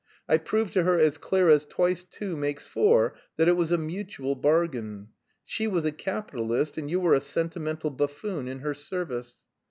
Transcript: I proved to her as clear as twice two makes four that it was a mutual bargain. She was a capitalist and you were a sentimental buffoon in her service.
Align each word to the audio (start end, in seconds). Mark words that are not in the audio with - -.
I 0.27 0.39
proved 0.39 0.73
to 0.73 0.81
her 0.83 0.99
as 0.99 1.19
clear 1.19 1.47
as 1.51 1.63
twice 1.63 2.03
two 2.03 2.35
makes 2.35 2.65
four 2.65 3.13
that 3.37 3.47
it 3.47 3.55
was 3.55 3.71
a 3.71 3.77
mutual 3.77 4.33
bargain. 4.33 5.09
She 5.45 5.67
was 5.67 5.85
a 5.85 5.91
capitalist 5.91 6.75
and 6.75 6.89
you 6.89 6.99
were 6.99 7.13
a 7.13 7.21
sentimental 7.21 7.91
buffoon 7.91 8.47
in 8.47 8.61
her 8.61 8.73
service. 8.73 9.41